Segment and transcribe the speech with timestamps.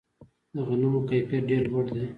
[0.53, 2.03] د غنمو کیفیت ډیر لوړ دی.